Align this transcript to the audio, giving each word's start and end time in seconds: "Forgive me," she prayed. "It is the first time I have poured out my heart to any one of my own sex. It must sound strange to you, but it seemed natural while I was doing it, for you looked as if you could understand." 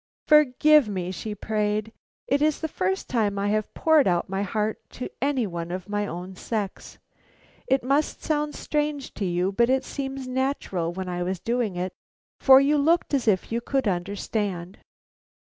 "Forgive 0.27 0.89
me," 0.89 1.11
she 1.11 1.35
prayed. 1.35 1.93
"It 2.25 2.41
is 2.41 2.59
the 2.59 2.67
first 2.67 3.07
time 3.07 3.37
I 3.37 3.49
have 3.49 3.71
poured 3.75 4.07
out 4.07 4.27
my 4.27 4.41
heart 4.41 4.79
to 4.97 5.11
any 5.21 5.45
one 5.45 5.69
of 5.69 5.87
my 5.87 6.07
own 6.07 6.35
sex. 6.35 6.97
It 7.67 7.83
must 7.83 8.23
sound 8.23 8.55
strange 8.55 9.13
to 9.13 9.25
you, 9.25 9.51
but 9.51 9.69
it 9.69 9.83
seemed 9.83 10.27
natural 10.27 10.91
while 10.91 11.07
I 11.07 11.21
was 11.21 11.39
doing 11.39 11.75
it, 11.75 11.93
for 12.39 12.59
you 12.59 12.79
looked 12.79 13.13
as 13.13 13.27
if 13.27 13.51
you 13.51 13.61
could 13.61 13.87
understand." 13.87 14.79